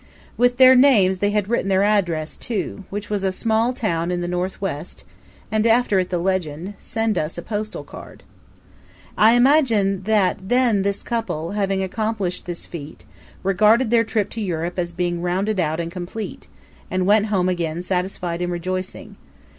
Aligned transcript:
With 0.35 0.57
their 0.57 0.75
names 0.75 1.19
they 1.19 1.29
had 1.29 1.47
written 1.47 1.67
their 1.69 1.83
address 1.83 2.35
too, 2.35 2.85
which 2.89 3.11
was 3.11 3.21
a 3.21 3.31
small 3.31 3.71
town 3.71 4.09
in 4.09 4.19
the 4.19 4.27
Northwest, 4.27 5.03
and 5.51 5.63
after 5.67 5.99
it 5.99 6.09
the 6.09 6.17
legend: 6.17 6.73
"Send 6.79 7.19
us 7.19 7.37
a 7.37 7.43
postal 7.43 7.83
card." 7.83 8.23
I 9.15 9.33
imagine 9.33 10.01
that 10.05 10.49
then 10.49 10.81
this 10.81 11.03
couple, 11.03 11.51
having 11.51 11.83
accomplished 11.83 12.47
this 12.47 12.65
feat, 12.65 13.03
regarded 13.43 13.91
their 13.91 14.03
trip 14.03 14.31
to 14.31 14.41
Europe 14.41 14.79
as 14.79 14.91
being 14.91 15.21
rounded 15.21 15.59
out 15.59 15.79
and 15.79 15.91
complete, 15.91 16.47
and 16.89 17.05
went 17.05 17.27
home 17.27 17.47
again, 17.47 17.83
satisfied 17.83 18.41
and 18.41 18.51
rejoicing. 18.51 19.17